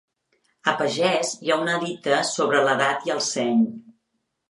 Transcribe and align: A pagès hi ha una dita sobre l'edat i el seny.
A 0.71 0.73
pagès 0.79 1.35
hi 1.47 1.53
ha 1.53 1.59
una 1.65 1.77
dita 1.85 2.25
sobre 2.33 2.65
l'edat 2.71 3.09
i 3.11 3.19
el 3.19 3.25
seny. 3.31 3.65